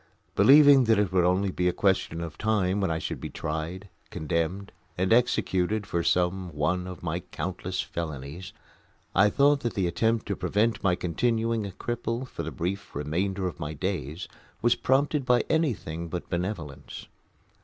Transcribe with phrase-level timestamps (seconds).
[0.33, 3.87] Believing that it would be only a question of time when I should be tried,
[4.09, 8.51] condemned, and executed for some one of my countless felonies,
[9.13, 13.45] I thought that the attempt to prevent my continuing a cripple for the brief remainder
[13.45, 14.27] of my days
[14.59, 17.05] was prompted by anything but benevolence.